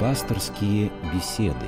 [0.00, 1.66] Пасторские беседы.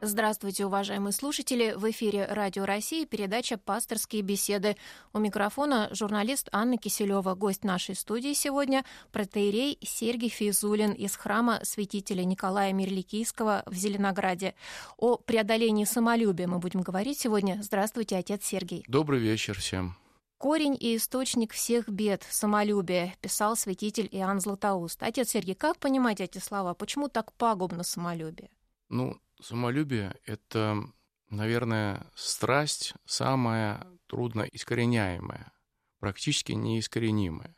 [0.00, 1.74] Здравствуйте, уважаемые слушатели!
[1.76, 4.76] В эфире Радио России передача «Пасторские беседы».
[5.12, 7.34] У микрофона журналист Анна Киселева.
[7.34, 14.54] Гость нашей студии сегодня– протеерей Сергей Физулин из храма святителя Николая Мирликийского в Зеленограде.
[14.98, 17.58] О преодолении самолюбия мы будем говорить сегодня.
[17.60, 18.84] Здравствуйте, отец Сергей.
[18.86, 19.96] Добрый вечер всем.
[20.38, 25.02] Корень и источник всех бед– самолюбие, писал святитель Иоанн Златоуст.
[25.02, 26.74] Отец Сергей, как понимать эти слова?
[26.74, 28.48] Почему так пагубно самолюбие?
[28.88, 30.84] Ну, самолюбие— это,
[31.28, 35.50] наверное, страсть самая трудно искореняемая,
[35.98, 37.56] практически неискоренимая,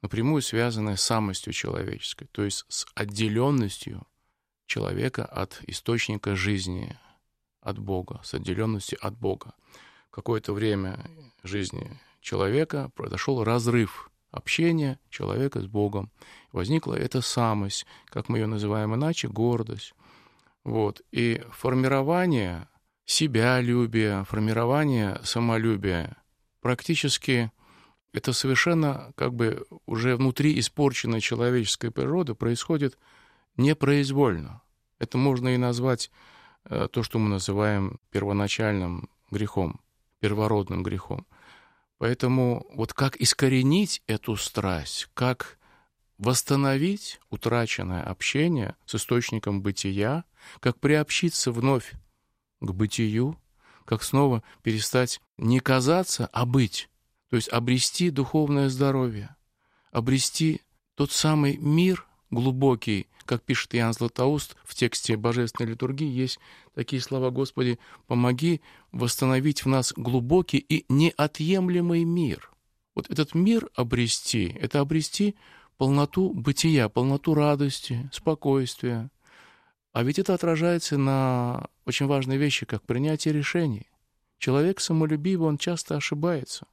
[0.00, 4.06] напрямую связанная с самостью человеческой, то есть с отделенностью
[4.66, 6.96] человека от источника жизни,
[7.60, 9.54] от Бога, с отделенностью от Бога.
[10.10, 11.04] Какое-то время
[11.42, 16.10] жизни человека произошел разрыв общения человека с Богом.
[16.52, 19.92] Возникла эта самость, как мы ее называем иначе, гордость.
[20.64, 21.02] Вот.
[21.10, 22.68] И формирование
[23.04, 26.16] себялюбия, формирование самолюбия
[26.60, 27.50] практически
[28.12, 32.98] это совершенно как бы уже внутри испорченной человеческой природы происходит
[33.56, 34.62] непроизвольно.
[34.98, 36.10] Это можно и назвать
[36.64, 39.80] э, то, что мы называем первоначальным грехом,
[40.20, 41.26] первородным грехом.
[42.02, 45.56] Поэтому вот как искоренить эту страсть, как
[46.18, 50.24] восстановить утраченное общение с источником бытия,
[50.58, 51.92] как приобщиться вновь
[52.58, 53.38] к бытию,
[53.84, 56.90] как снова перестать не казаться, а быть,
[57.30, 59.36] то есть обрести духовное здоровье,
[59.92, 60.60] обрести
[60.96, 66.38] тот самый мир глубокий, как пишет Иоанн Златоуст в тексте Божественной литургии, есть
[66.74, 68.60] такие слова «Господи, помоги
[68.90, 72.50] восстановить в нас глубокий и неотъемлемый мир».
[72.94, 75.34] Вот этот мир обрести, это обрести
[75.78, 79.10] полноту бытия, полноту радости, спокойствия.
[79.92, 83.88] А ведь это отражается на очень важной вещи, как принятие решений.
[84.38, 86.66] Человек самолюбивый, он часто ошибается,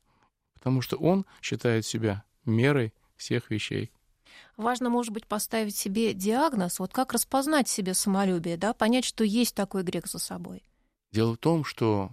[0.54, 3.92] потому что он считает себя мерой всех вещей.
[4.60, 9.56] Важно, может быть, поставить себе диагноз, вот как распознать себе самолюбие, да, понять, что есть
[9.56, 10.64] такой грех за собой.
[11.14, 12.10] Дело в том, что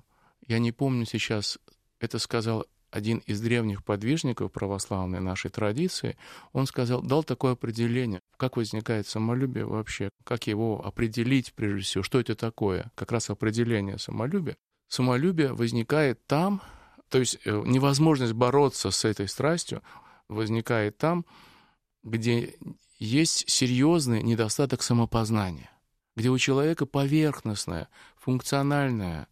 [0.47, 1.59] я не помню сейчас,
[1.99, 6.17] это сказал один из древних подвижников православной нашей традиции,
[6.53, 12.21] он сказал, дал такое определение, как возникает самолюбие вообще, как его определить прежде всего, что
[12.21, 14.56] это такое, как раз определение самолюбия.
[14.87, 16.62] Самолюбие возникает там,
[17.09, 19.83] то есть э, невозможность бороться с этой страстью
[20.29, 21.27] возникает там,
[22.06, 22.55] где
[22.99, 25.71] есть серьезный недостаток самопознания,
[26.15, 29.27] где у человека поверхностное, функциональное,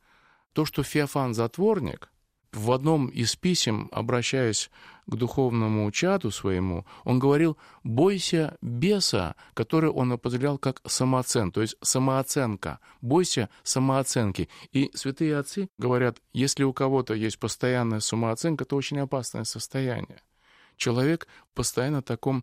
[0.52, 2.10] то, что Феофан-затворник,
[2.52, 4.70] в одном из писем, обращаясь
[5.06, 11.76] к духовному чаду своему, он говорил «бойся беса», который он определял как самооцен, то есть
[11.80, 14.48] самооценка, бойся самооценки.
[14.72, 20.22] И святые отцы говорят, если у кого-то есть постоянная самооценка, это очень опасное состояние.
[20.76, 22.42] Человек постоянно в таком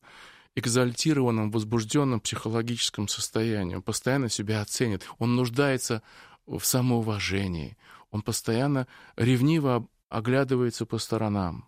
[0.55, 6.01] экзальтированном, возбужденном психологическом состоянии, он постоянно себя оценит, он нуждается
[6.45, 7.77] в самоуважении,
[8.09, 11.67] он постоянно ревниво оглядывается по сторонам.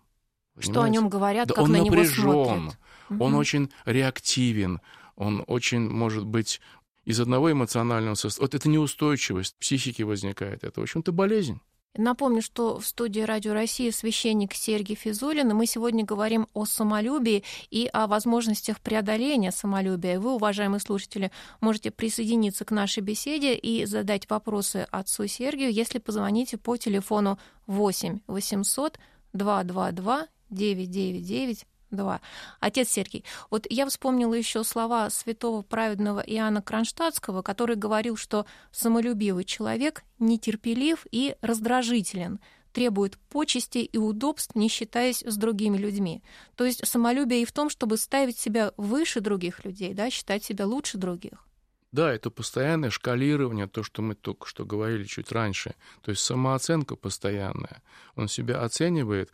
[0.54, 0.72] Понимаете?
[0.72, 2.78] Что о нем говорят, да как он на напряжен, него смотрят.
[3.10, 3.38] он Угу.
[3.38, 4.80] очень реактивен,
[5.16, 6.60] он очень, может быть,
[7.04, 8.46] из одного эмоционального состояния.
[8.46, 10.64] Вот это неустойчивость психики возникает.
[10.64, 11.60] Это, в общем-то, болезнь.
[11.96, 17.44] Напомню, что в студии Радио России священник Сергей Физулин, и мы сегодня говорим о самолюбии
[17.70, 20.18] и о возможностях преодоления самолюбия.
[20.18, 26.58] Вы, уважаемые слушатели, можете присоединиться к нашей беседе и задать вопросы отцу Сергию, если позвоните
[26.58, 28.98] по телефону 8 800
[29.32, 32.20] 222 999 2.
[32.60, 39.44] Отец Сергей, вот я вспомнила еще слова святого праведного Иоанна Кронштадтского, который говорил, что самолюбивый
[39.44, 42.40] человек нетерпелив и раздражителен,
[42.72, 46.22] требует почести и удобств, не считаясь с другими людьми.
[46.56, 50.66] То есть самолюбие и в том, чтобы ставить себя выше других людей, да, считать себя
[50.66, 51.46] лучше других.
[51.92, 55.76] Да, это постоянное шкалирование, то, что мы только что говорили чуть раньше.
[56.02, 57.80] То есть самооценка постоянная.
[58.16, 59.30] Он себя оценивает,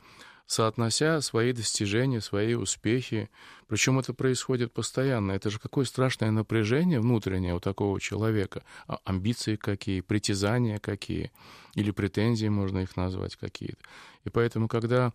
[0.51, 3.31] соотнося свои достижения, свои успехи.
[3.69, 5.31] Причем это происходит постоянно.
[5.31, 8.65] Это же какое страшное напряжение внутреннее у такого человека.
[8.89, 11.31] А амбиции какие, притязания какие,
[11.77, 13.79] или претензии можно их назвать какие-то.
[14.25, 15.13] И поэтому, когда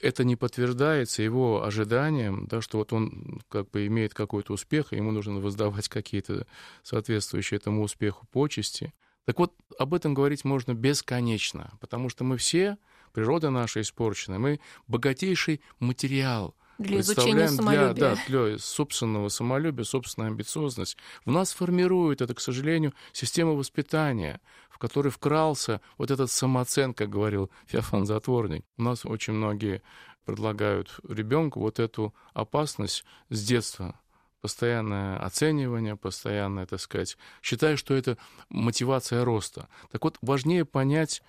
[0.00, 4.96] это не подтверждается его ожиданием, да, что вот он как бы имеет какой-то успех, и
[4.96, 6.46] ему нужно воздавать какие-то
[6.84, 12.78] соответствующие этому успеху почести, так вот, об этом говорить можно бесконечно, потому что мы все
[13.12, 17.92] природа наша испорчена, мы богатейший материал для изучения самолюбия.
[17.92, 20.96] Для, да, для собственного самолюбия, собственной амбициозность.
[21.24, 24.40] В нас формирует это, к сожалению, система воспитания,
[24.70, 28.64] в которой вкрался вот этот самооцен, как говорил Феофан Затворник.
[28.76, 29.82] У нас очень многие
[30.24, 33.98] предлагают ребенку вот эту опасность с детства
[34.40, 38.16] постоянное оценивание, постоянное, так сказать, считаю, что это
[38.48, 39.68] мотивация роста.
[39.90, 41.22] Так вот, важнее понять,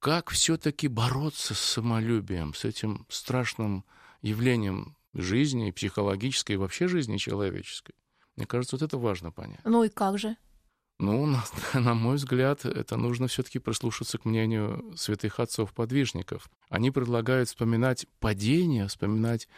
[0.00, 3.84] как все-таки бороться с самолюбием, с этим страшным
[4.22, 7.94] явлением жизни, психологической и вообще жизни человеческой.
[8.36, 9.60] Мне кажется, вот это важно понять.
[9.64, 10.36] Ну и как же?
[10.98, 16.48] Ну, на, на мой взгляд, это нужно все-таки прислушаться к мнению святых отцов-подвижников.
[16.68, 19.48] Они предлагают вспоминать падения, вспоминать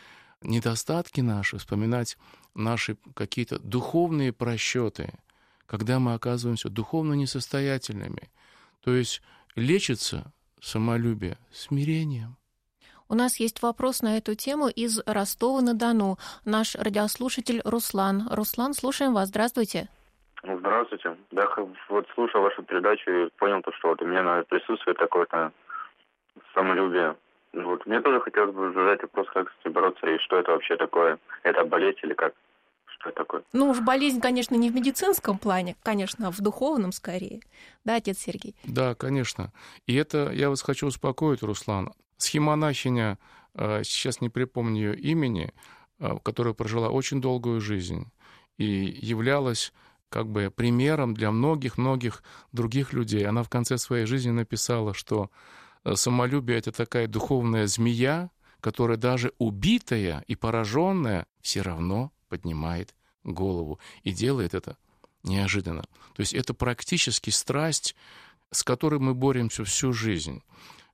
[0.43, 2.17] недостатки наши, вспоминать
[2.55, 5.13] наши какие-то духовные просчеты,
[5.67, 8.31] когда мы оказываемся духовно несостоятельными.
[8.83, 9.23] То есть
[9.57, 12.37] лечится самолюбие смирением.
[13.09, 16.17] У нас есть вопрос на эту тему из Ростова-на-Дону.
[16.45, 18.29] Наш радиослушатель Руслан.
[18.31, 19.29] Руслан, слушаем вас.
[19.29, 19.89] Здравствуйте.
[20.43, 21.17] Здравствуйте.
[21.33, 21.49] Да,
[21.89, 25.53] вот слушал вашу передачу и понял то, что вот у меня наверное, присутствует такое-то
[26.55, 27.17] самолюбие.
[27.53, 27.85] Вот.
[27.85, 31.19] Мне тоже хотелось бы задать вопрос, как с этим бороться и что это вообще такое.
[31.43, 32.33] Это болезнь или как?
[33.01, 33.43] Что такое?
[33.55, 37.41] Ну, уж болезнь, конечно, не в медицинском плане, конечно, а в духовном скорее.
[37.85, 38.55] Да, отец Сергей?
[38.65, 39.53] Да, конечно.
[39.87, 41.95] И это я вас хочу успокоить, Руслан.
[42.19, 43.19] Схемонахиня,
[43.55, 45.55] э, сейчас не припомню ее имени,
[45.99, 48.13] э, которая прожила очень долгую жизнь
[48.59, 49.73] и являлась
[50.11, 53.27] как бы примером для многих-многих других людей.
[53.27, 55.31] Она в конце своей жизни написала, что
[55.85, 58.31] э, самолюбие— это такая духовная змея,
[58.61, 62.95] которая даже убитая и пораженная все равно поднимает
[63.25, 64.79] голову и делает это
[65.23, 65.83] неожиданно.
[66.15, 67.95] То есть это практически страсть,
[68.51, 70.43] с которой мы боремся всю жизнь.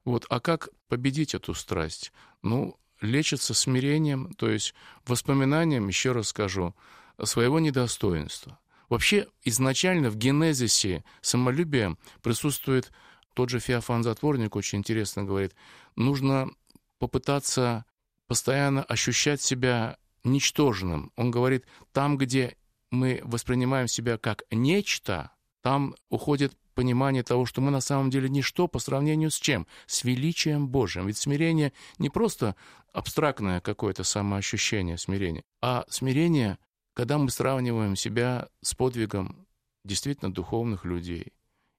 [0.05, 0.27] Вот.
[0.29, 2.13] А как победить эту страсть?
[2.43, 4.75] Ну, лечится смирением, то есть
[5.05, 6.75] воспоминанием, еще раз скажу,
[7.23, 8.59] своего недостоинства.
[8.89, 12.93] Вообще, изначально в генезисе самолюбия присутствует
[13.35, 15.55] тот же Феофан Затворник, очень интересно говорит,
[15.97, 16.51] нужно
[16.99, 17.85] попытаться
[18.29, 21.13] постоянно ощущать себя ничтожным.
[21.17, 22.57] Он говорит, там, где
[22.91, 25.31] мы воспринимаем себя как нечто,
[25.63, 29.67] там уходит понимание того, что мы на самом деле ничто по сравнению с чем?
[29.87, 31.07] С величием Божьим.
[31.07, 32.55] Ведь смирение не просто
[32.93, 36.59] абстрактное какое-то самоощущение смирения, а смирение,
[36.95, 39.47] когда мы сравниваем себя с подвигом
[39.85, 41.33] действительно духовных людей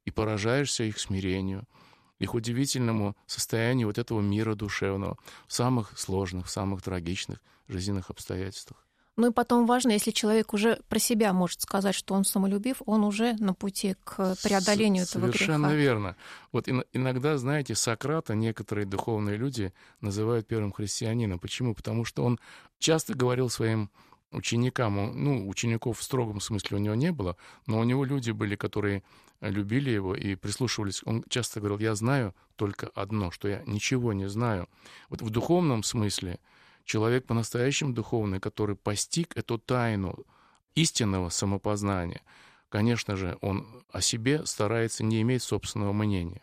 [0.05, 1.65] и поражаешься их смирению,
[2.19, 5.17] их удивительному состоянию вот этого мира душевного
[5.47, 8.87] в самых сложных, в самых трагичных жизненных обстоятельствах.
[9.17, 13.03] Ну и потом важно, если человек уже про себя может сказать, что он самолюбив, он
[13.03, 15.37] уже на пути к преодолению С- этого греха.
[15.37, 16.15] Совершенно верно.
[16.51, 21.39] Вот иногда, знаете, Сократа некоторые духовные люди называют первым христианином.
[21.39, 21.73] Почему?
[21.73, 22.39] Потому что он
[22.77, 23.89] часто говорил своим
[24.31, 28.55] ученикам, ну, учеников в строгом смысле у него не было, но у него люди были,
[28.55, 29.03] которые
[29.41, 31.01] любили его и прислушивались.
[31.05, 34.67] Он часто говорил, я знаю только одно, что я ничего не знаю.
[35.09, 36.39] Вот в духовном смысле–
[36.87, 40.25] человек по-настоящему духовный, который постиг эту тайну
[40.73, 42.21] истинного самопознания,
[42.69, 46.41] конечно же, он о себе старается не иметь собственного мнения,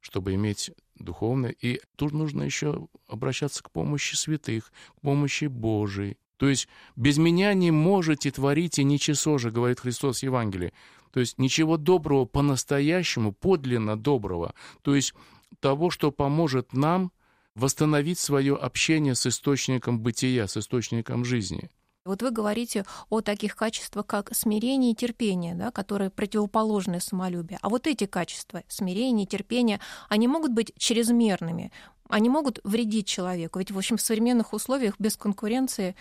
[0.00, 1.50] чтобы иметь духовное.
[1.50, 6.18] И тут нужно еще обращаться к помощи святых, к помощи Божией.
[6.36, 10.72] То есть без меня не можете творить и ничего же, говорит Христос в Евангелии.
[11.12, 14.54] То есть ничего доброго по-настоящему, подлинно доброго.
[14.82, 15.14] То есть
[15.60, 17.10] того, что поможет нам
[17.54, 21.70] восстановить свое общение с источником бытия, с источником жизни.
[22.04, 27.58] Вот вы говорите о таких качествах, как смирение и терпение, да, которые противоположны самолюбию.
[27.62, 31.72] А вот эти качества, смирение, терпение, они могут быть чрезмерными,
[32.08, 33.58] они могут вредить человеку.
[33.58, 35.94] Ведь, в общем, в современных условиях без конкуренции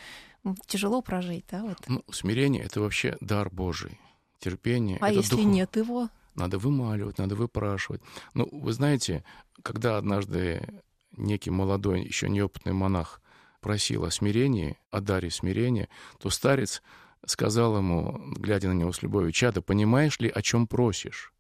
[0.67, 1.45] тяжело прожить.
[1.49, 1.77] Да, вот.
[1.87, 3.99] ну, смирение— это вообще дар Божий.
[4.39, 5.45] Терпение— а это если дух...
[5.45, 6.09] нет его?
[6.35, 8.01] Надо вымаливать, надо выпрашивать.
[8.33, 9.23] Ну, вы знаете,
[9.63, 10.81] когда однажды
[11.17, 13.21] некий молодой, еще неопытный монах
[13.61, 15.87] просил о смирении, о даре смирения,
[16.19, 16.83] то старец
[17.25, 21.33] сказал ему, глядя на него с любовью, «Чадо, понимаешь ли, о чем просишь?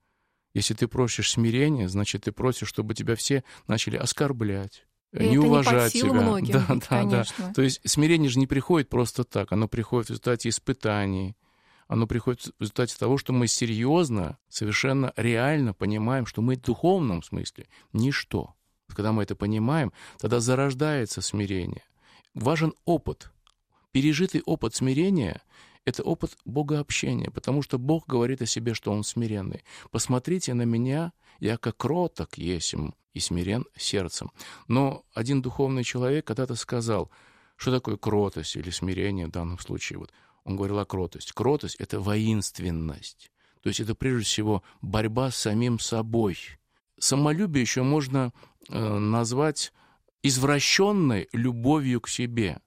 [0.55, 5.93] Если ты просишь смирения, значит, ты просишь, чтобы тебя все начали оскорблять, И не уважать
[5.93, 6.13] не тебя.
[6.13, 7.47] многим, да, да, конечно.
[7.47, 7.53] да.
[7.53, 11.35] То есть смирение же не приходит просто так, оно приходит в результате испытаний,
[11.89, 17.21] оно приходит в результате того, что мы серьезно, совершенно реально понимаем, что мы в духовном
[17.21, 18.55] смысле ничто.
[18.87, 21.83] Когда мы это понимаем, тогда зарождается смирение.
[22.33, 23.29] Важен опыт.
[23.91, 25.41] Пережитый опыт смирения
[25.85, 29.63] это опыт богообщения, потому что Бог говорит о себе, что Он смиренный.
[29.91, 34.31] Посмотрите на меня, я как кроток есим и смирен сердцем.
[34.67, 37.11] Но один духовный человек когда-то сказал,
[37.55, 39.99] что такое кротость или смирение в данном случае.
[39.99, 40.11] Вот
[40.43, 41.31] он говорил о кротости.
[41.33, 43.31] Кротость— это воинственность.
[43.61, 46.37] То есть это прежде всего борьба с самим собой.
[46.99, 48.33] Самолюбие еще можно
[48.69, 49.71] э, назвать
[50.21, 52.59] извращенной любовью к себе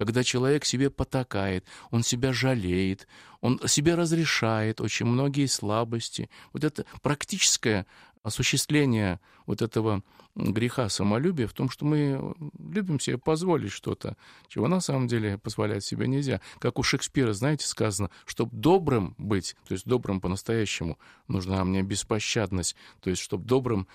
[0.00, 3.06] когда человек себе потакает, он себя жалеет,
[3.42, 6.30] он себе разрешает очень многие слабости.
[6.54, 7.84] Вот это практическое
[8.22, 10.02] осуществление вот этого
[10.34, 14.16] греха самолюбия в том, что мы любим себе позволить что-то,
[14.48, 16.40] чего на самом деле позволять себе нельзя.
[16.60, 22.74] Как у Шекспира, знаете, сказано, чтобы добрым быть, то есть добрым по-настоящему, нужна мне беспощадность,
[23.00, 23.86] то есть чтобы добрым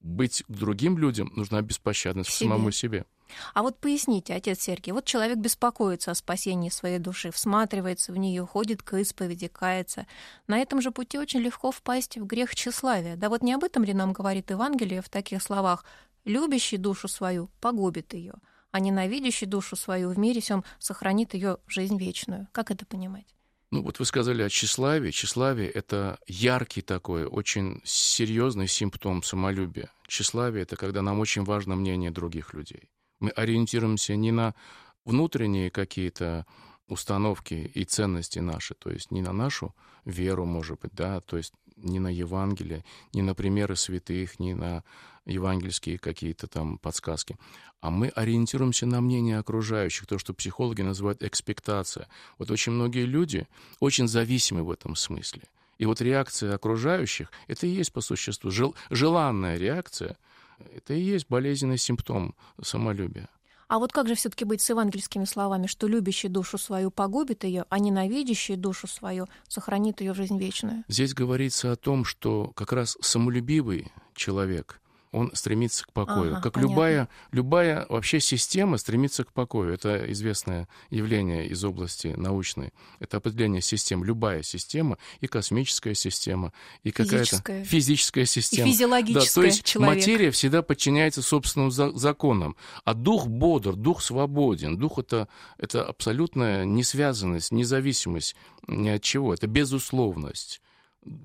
[0.00, 3.04] быть к другим людям, нужна беспощадность к самому себе.
[3.54, 8.46] А вот поясните, отец Сергей, вот человек беспокоится о спасении своей души, всматривается в нее,
[8.46, 10.06] ходит к исповеди, кается.
[10.46, 13.16] На этом же пути очень легко впасть в грех тщеславия.
[13.16, 15.84] Да вот не об этом ли нам говорит Евангелие в таких словах
[16.24, 18.34] «любящий душу свою погубит ее,
[18.70, 22.48] а ненавидящий душу свою в мире сем сохранит ее жизнь вечную».
[22.52, 23.26] Как это понимать?
[23.70, 25.12] Ну, вот вы сказали о тщеславии.
[25.12, 29.92] Тщеславие— это яркий такой, очень серьезный симптом самолюбия.
[30.08, 32.90] Тщеславие— это когда нам очень важно мнение других людей.
[33.20, 34.54] Мы ориентируемся не на
[35.04, 36.46] внутренние какие-то
[36.88, 39.74] установки и ценности наши, то есть не на нашу
[40.04, 44.82] веру, может быть, да, то есть не на Евангелие, не на примеры святых, не на
[45.24, 47.36] евангельские какие-то там подсказки,
[47.80, 52.08] а мы ориентируемся на мнение окружающих, то, что психологи называют экспектация.
[52.38, 53.46] Вот очень многие люди
[53.78, 55.42] очень зависимы в этом смысле.
[55.78, 60.16] И вот реакция окружающих— это и есть по существу жел, желанная реакция—
[60.74, 63.28] это и есть болезненный симптом самолюбия.
[63.68, 67.66] А вот как же все-таки быть с евангельскими словами, что любящий душу свою погубит ее,
[67.68, 70.82] а ненавидящий душу свою сохранит ее в жизнь вечную?
[70.88, 74.80] Здесь говорится о том, что как раз самолюбивый человек
[75.12, 76.32] он стремится к покою.
[76.32, 79.74] Ага, как любая, любая вообще система стремится к покою.
[79.74, 82.72] Это известное явление из области научной.
[83.00, 84.04] Это определение систем.
[84.04, 86.52] Любая система, и космическая система,
[86.84, 88.68] и какая-то физическая, система.
[88.68, 89.24] И физиологическая.
[89.24, 89.96] Да, то есть человек.
[89.96, 92.56] материя всегда подчиняется собственным законам.
[92.84, 94.76] А дух бодр, дух свободен.
[94.76, 98.36] Дух это, это абсолютная несвязанность, независимость
[98.68, 99.34] ни от чего.
[99.34, 100.60] Это безусловность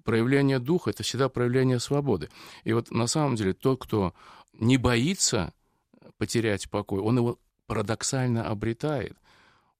[0.04, 2.30] проявление духа— это всегда проявление свободы.
[2.64, 4.14] И вот на самом деле тот, кто
[4.54, 5.54] не боится
[6.18, 9.18] потерять покой, он его парадоксально обретает.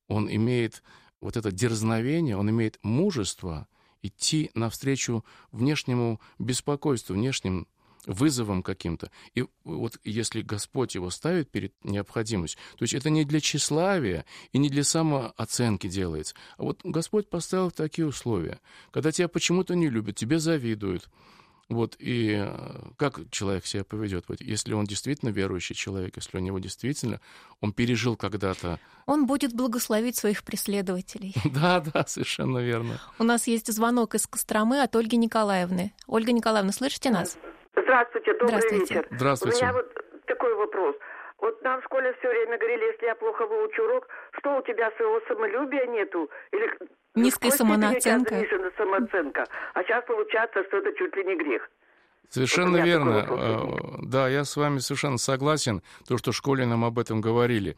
[0.08, 0.84] Он имеет
[1.22, 3.68] вот это дерзновение, он имеет мужество
[4.02, 7.68] идти навстречу внешнему беспокойству, внешним
[8.06, 9.12] вызовом каким-то.
[9.34, 14.58] И вот если Господь его ставит перед необходимостью, то есть это не для тщеславия и
[14.58, 18.60] не для самооценки делается, а вот Господь поставил такие условия.
[18.92, 21.10] Когда тебя почему-то не любят, тебе завидуют,
[21.68, 26.40] вот, и э, как человек себя поведет, вот, если он действительно верующий человек, если у
[26.40, 27.20] него действительно,
[27.60, 28.80] он пережил когда-то...
[29.08, 31.34] Он будет благословить своих преследователей.
[31.56, 33.00] Да, да, совершенно верно.
[33.18, 35.94] У нас есть звонок из Костромы от Ольги Николаевны.
[36.06, 37.38] Ольга Николаевна, слышите нас?
[37.76, 38.94] Здравствуйте, добрый Здравствуйте.
[38.94, 39.08] вечер.
[39.12, 39.58] Здравствуйте.
[39.58, 40.96] У меня вот такой вопрос.
[41.40, 44.92] Вот нам в школе все время говорили, если я плохо выучу урок, что у тебя
[44.92, 46.30] своего самолюбия нету?
[46.52, 46.72] Или
[47.16, 48.36] Низкая самооценка.
[48.78, 49.46] Самооценка.
[49.74, 51.70] А сейчас получается, что это чуть ли не грех.
[52.30, 53.26] Совершенно вот верно.
[53.28, 57.78] Э, да, я с вами совершенно согласен, то, что в школе нам об этом говорили.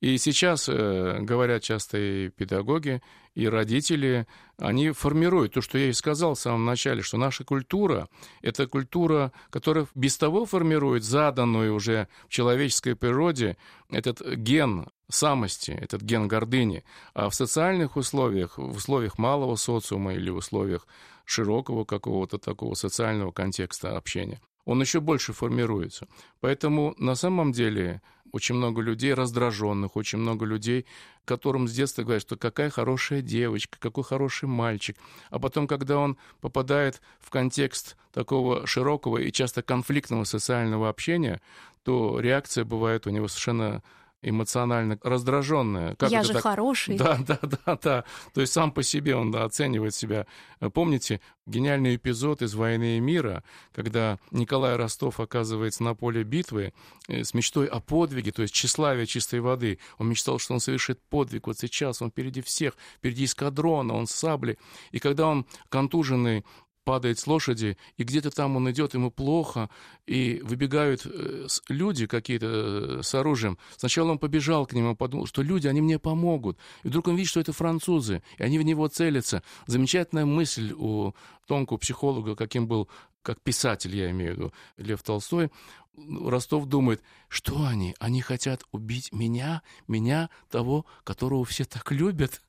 [0.00, 3.00] И сейчас э, говорят часто и педагоги,
[3.34, 4.26] и родители,
[4.58, 8.08] они формируют то, что я и сказал в самом начале, что наша культура—
[8.42, 13.56] это культура, которая без того формирует заданную уже в человеческой природе
[13.90, 16.84] этот ген самости, этот ген гордыни.
[17.14, 20.86] А в социальных условиях, в условиях малого социума или в условиях
[21.26, 26.08] широкого какого-то такого социального контекста общения, он еще больше формируется.
[26.40, 28.00] Поэтому на самом деле
[28.32, 30.86] очень много людей раздраженных, очень много людей,
[31.24, 34.96] которым с детства говорят, что какая хорошая девочка, какой хороший мальчик.
[35.30, 41.40] А потом, когда он попадает в контекст такого широкого и часто конфликтного социального общения,
[41.82, 43.82] то реакция бывает у него совершенно
[44.22, 45.94] эмоционально раздраженная.
[45.96, 46.42] Как Я же так?
[46.42, 46.96] хороший.
[46.96, 48.04] Да, да, да, да.
[48.34, 50.26] То есть сам по себе он да, оценивает себя.
[50.72, 56.72] Помните гениальный эпизод из «Войны и мира», когда Николай Ростов оказывается на поле битвы
[57.08, 59.78] э, с мечтой о подвиге, то есть тщеславие чистой воды.
[59.98, 64.12] Он мечтал, что он совершит подвиг вот сейчас, он впереди всех, впереди эскадрона, он с
[64.12, 64.58] саблей.
[64.90, 66.44] И когда он контуженный
[66.86, 69.68] падает с лошади, и где-то там он идет, ему плохо,
[70.06, 73.58] и выбегают э, люди какие-то э, с оружием.
[73.76, 76.58] Сначала он побежал к нему, подумал, что люди, они мне помогут.
[76.84, 79.42] И вдруг он видит, что это французы, и они в него целятся.
[79.66, 81.12] Замечательная мысль у
[81.48, 82.88] тонкого психолога, каким был
[83.22, 85.50] как писатель, я имею в виду, Лев Толстой,
[85.96, 87.96] Ростов думает, что они?
[87.98, 92.42] Они хотят убить меня, меня, того, которого все так любят.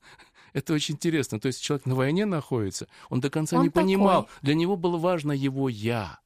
[0.54, 1.40] Это очень интересно.
[1.40, 3.84] То есть человек на войне находится, он до конца он не такой.
[3.84, 4.30] понимал.
[4.42, 6.20] Для него было важно его «я».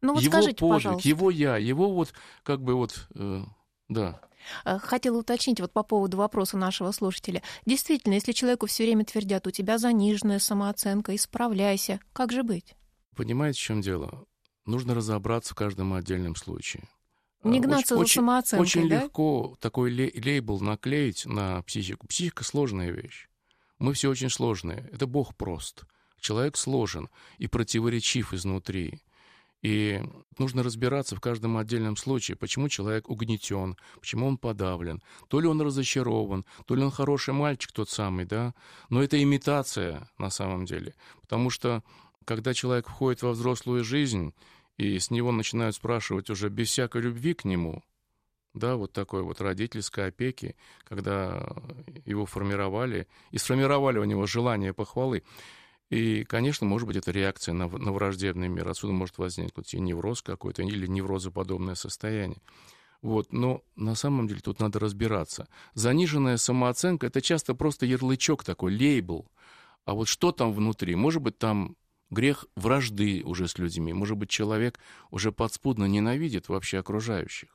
[0.00, 1.08] Ну вот его скажите, подвиг, пожалуйста.
[1.08, 3.42] его «я», его вот как бы вот, э,
[3.88, 4.20] да.
[4.66, 7.42] Э, Хотела уточнить вот по поводу вопроса нашего слушателя.
[7.64, 12.74] Действительно, если человеку все время твердят, у тебя заниженная самооценка, исправляйся, как же быть?
[13.16, 14.26] Понимаете, в чем дело?
[14.66, 16.84] Нужно разобраться в каждом отдельном случае.
[17.42, 19.02] А, Не гнаться за очень, самооценкой, Очень да?
[19.04, 22.06] легко такой лей- лейбл наклеить на психику.
[22.06, 23.28] Психика сложная вещь.
[23.84, 24.88] Мы все очень сложные.
[24.94, 25.84] Это Бог прост.
[26.18, 29.02] Человек сложен и противоречив изнутри.
[29.60, 30.02] И
[30.38, 35.02] нужно разбираться в каждом отдельном случае, почему человек угнетен, почему он подавлен.
[35.28, 38.54] То ли он разочарован, то ли он хороший мальчик тот самый, да.
[38.88, 40.94] Но это имитация на самом деле.
[41.20, 41.82] Потому что
[42.24, 44.32] когда человек входит во взрослую жизнь,
[44.78, 47.82] и с него начинают спрашивать уже без всякой любви к нему,
[48.54, 51.46] да, вот такой вот родительской опеки, когда
[52.04, 55.24] его формировали, и сформировали у него желание похвалы.
[55.90, 58.68] И, конечно, может быть, это реакция на, на враждебный мир.
[58.68, 62.40] Отсюда может возникнуть и невроз какой-то, или неврозоподобное состояние.
[63.02, 63.32] Вот.
[63.32, 65.46] Но на самом деле тут надо разбираться.
[65.74, 69.30] Заниженная самооценка— это часто просто ярлычок такой, лейбл.
[69.84, 70.94] А вот что там внутри?
[70.94, 71.76] Может быть, там
[72.10, 73.92] грех вражды уже с людьми.
[73.92, 74.78] Может быть, человек
[75.10, 77.53] уже подспудно ненавидит вообще окружающих.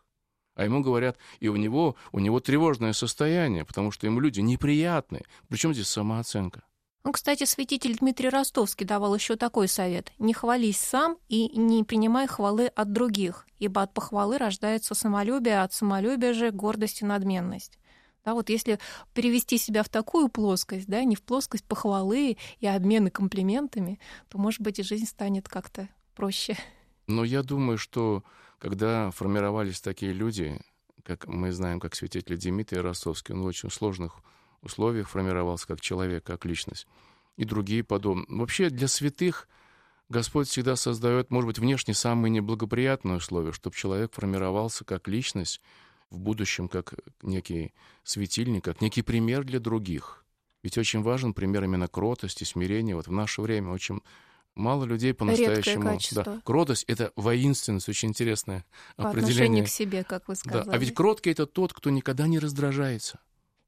[0.60, 5.24] А ему говорят, и у него, у него тревожное состояние, потому что ему люди неприятные.
[5.48, 6.64] Причем здесь самооценка?
[7.06, 10.12] Ну, кстати, святитель Дмитрий Ростовский давал еще такой совет.
[10.20, 15.64] Не хвались сам и не принимай хвалы от других, ибо от похвалы рождается самолюбие, а
[15.64, 17.80] от самолюбия же гордость и надменность.
[18.26, 18.80] Да, вот если
[19.14, 23.98] перевести себя в такую плоскость, да, не в плоскость похвалы и обмена комплиментами,
[24.28, 25.88] то, может быть, и жизнь станет как-то
[26.18, 26.58] проще.
[27.08, 28.26] Но я думаю, что
[28.60, 30.60] когда формировались такие люди,
[31.04, 34.22] как мы знаем, как святитель Дмитрий Ростовский, он в очень сложных
[34.62, 36.86] условиях формировался как человек, как личность,
[37.38, 38.28] и другие подобные.
[38.30, 39.48] Вообще для святых
[40.10, 45.62] Господь всегда создает, может быть, внешне самые неблагоприятные условия, чтобы человек формировался как личность,
[46.10, 50.26] в будущем как некий светильник, как некий пример для других.
[50.64, 52.96] Ведь очень важен пример именно кротости, смирения.
[52.96, 54.02] Вот в наше время очень
[54.56, 55.98] мало людей по-настоящему...
[56.12, 58.66] Да, кротость— это воинственность, очень интересное
[58.98, 59.34] По определение.
[59.62, 60.76] отношению к себе, как вы Да, сказали.
[60.76, 63.20] а ведь кроткий— это тот, кто никогда не раздражается.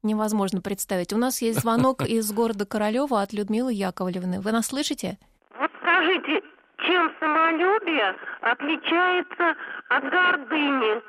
[0.02, 1.12] Невозможно представить.
[1.12, 4.40] У нас есть звонок из города Королева от Людмилы Яковлевны.
[4.40, 5.18] Вы нас слышите?
[5.58, 6.42] Вот скажите,
[6.86, 9.54] чем самолюбие отличается
[9.88, 11.00] от гордыни?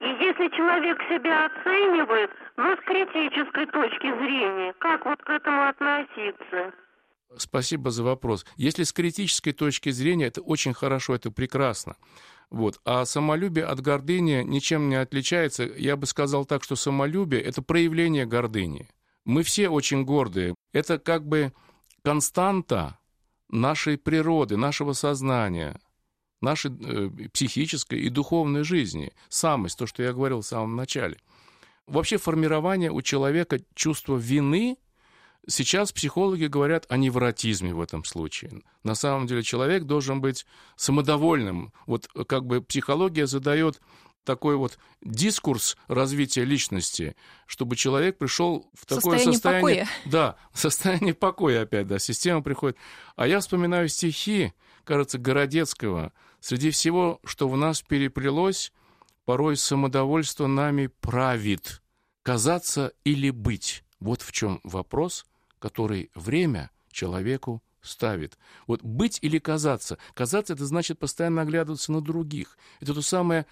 [0.00, 6.72] И если человек себя оценивает, но с критической точки зрения, как вот к этому относиться?
[7.38, 8.44] Спасибо за вопрос.
[8.56, 11.96] Если с критической точки зрения, это очень хорошо, это прекрасно.
[12.50, 12.80] Вот.
[12.84, 15.64] А самолюбие от гордыни ничем не отличается.
[15.64, 18.88] Я бы сказал так, что самолюбие— это проявление гордыни.
[19.24, 20.54] Мы все очень гордые.
[20.72, 21.52] Это как бы
[22.02, 22.98] константа
[23.48, 25.80] нашей природы, нашего сознания,
[26.40, 29.12] нашей э, психической и духовной жизни.
[29.28, 31.16] Самость, то, что я говорил в самом начале.
[31.86, 34.78] Вообще формирование у человека чувства вины
[35.46, 38.62] Сейчас психологи говорят о невротизме в этом случае.
[38.82, 41.72] На самом деле человек должен быть самодовольным.
[41.86, 43.80] Вот как бы психология задает
[44.24, 47.14] такой вот дискурс развития личности,
[47.46, 49.84] чтобы человек пришел в такое Состояние состояние...
[49.84, 49.88] покоя.
[50.10, 52.76] Да, состояние покоя опять, да, система приходит.
[53.16, 54.52] А я вспоминаю стихи,
[54.84, 56.12] кажется, Городецкого.
[56.40, 58.72] Среди всего, что в нас переплелось,
[59.24, 61.82] порой самодовольство нами правит.
[62.22, 63.84] Казаться или быть.
[64.00, 65.26] Вот в чем вопрос,
[65.64, 68.36] который время человеку ставит.
[68.66, 69.96] Вот быть или казаться.
[70.12, 72.58] Казаться— это значит постоянно оглядываться на других.
[72.80, 73.46] Это то самое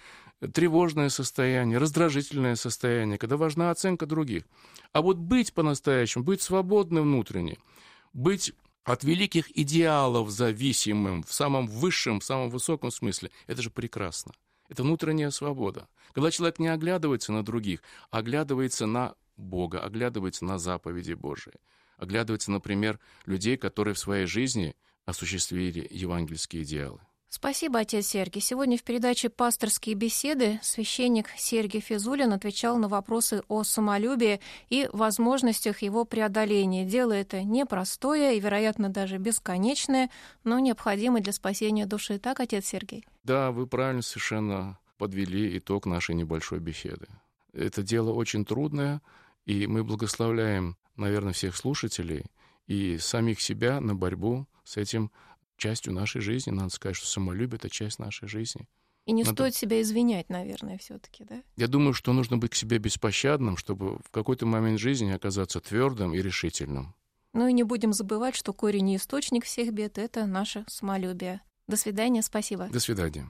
[0.53, 4.43] тревожное состояние, раздражительное состояние, когда важна оценка других.
[4.91, 7.57] А вот быть по-настоящему, быть свободным внутренне,
[8.13, 14.33] быть от великих идеалов зависимым в самом высшем, в самом высоком смысле, это же прекрасно.
[14.69, 15.87] Это внутренняя свобода.
[16.13, 21.53] Когда человек не оглядывается на других, а оглядывается на Бога, оглядывается на заповеди Божии,
[22.03, 26.99] оглядывается, например, людей, которые в своей жизни осуществили евангельские идеалы.
[27.35, 28.41] Спасибо, отец Сергий.
[28.41, 34.39] Сегодня в передаче «Пасторские беседы» священник Сергий Физулин отвечал на вопросы о самолюбии
[34.69, 36.85] и возможностях его преодоления.
[36.85, 40.11] Дело это непростое и, вероятно, даже бесконечное,
[40.43, 42.19] но необходимое для спасения души.
[42.19, 43.03] Так, отец Сергей?
[43.23, 47.07] Да, вы правильно совершенно подвели итог нашей небольшой беседы.
[47.51, 49.01] Это дело очень трудное,
[49.45, 52.25] и мы благословляем, наверное, всех слушателей
[52.67, 55.11] и самих себя на борьбу с этим
[55.57, 56.51] частью нашей жизни.
[56.51, 58.67] Надо сказать, что самолюбие— это часть нашей жизни.
[59.05, 59.35] И не Надо...
[59.35, 61.43] стоит себя извинять, наверное, все таки да?
[61.57, 66.13] Я думаю, что нужно быть к себе беспощадным, чтобы в какой-то момент жизни оказаться твердым
[66.13, 66.95] и решительным.
[67.33, 71.41] Ну и не будем забывать, что корень и источник всех бед— это наше самолюбие.
[71.67, 72.69] До свидания, спасибо.
[72.69, 73.29] До свидания.